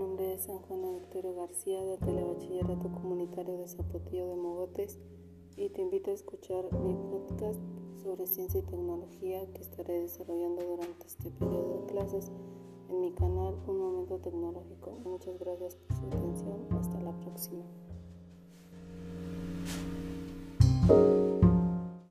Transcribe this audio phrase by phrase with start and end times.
[0.00, 4.98] nombre es San Juana Victoria García de Telebachillerato Comunitario de Zapotillo de Mogotes
[5.58, 7.60] y te invito a escuchar mi podcast
[8.02, 12.32] sobre ciencia y tecnología que estaré desarrollando durante este periodo de clases
[12.88, 14.92] en mi canal Un Momento Tecnológico.
[15.04, 16.79] Muchas gracias por su atención.